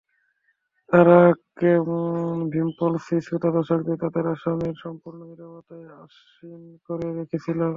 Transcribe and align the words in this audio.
তার 0.89 1.05
রাগ 1.07 1.37
ভীমপলশ্রী 2.49 3.17
শ্রোতা-দর্শককে 3.21 3.93
তাদের 4.01 4.25
আসনে 4.27 4.69
সম্পূর্ণ 4.83 5.19
নীরবতায় 5.23 5.87
আসীন 6.03 6.61
করে 6.87 7.07
রেখেছিল। 7.13 7.61